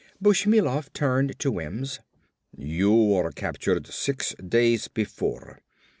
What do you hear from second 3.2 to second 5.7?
captured six days before.